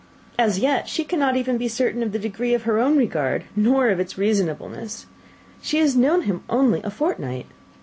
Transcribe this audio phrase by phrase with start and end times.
[0.39, 3.89] As yet she cannot even be certain of the degree of her own regard, nor
[3.89, 5.05] of its reasonableness.
[5.61, 7.45] She has known him only a fortnight.